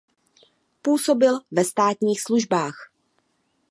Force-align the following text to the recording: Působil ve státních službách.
Působil 0.81 1.39
ve 1.51 1.65
státních 1.65 2.21
službách. 2.21 2.75